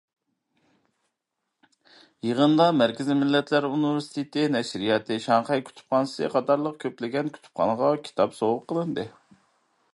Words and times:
يىغىندا 2.27 2.67
مەركىزىي 2.77 3.17
مىللەتلەر 3.19 3.67
ئۇنىۋېرسىتېتى 3.69 4.47
نەشرىياتى 4.55 5.17
شاڭخەي 5.27 5.61
كۇتۇپخانىسى 5.69 6.33
قاتارلىق 6.37 6.83
كۆپلىگەن 6.87 7.33
كۇتۇپخانىغا 7.37 7.95
كىتاب 8.09 8.37
سوۋغا 8.41 8.69
قىلدى. 8.73 9.09